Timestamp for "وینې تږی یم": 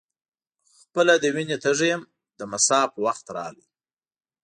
1.35-2.01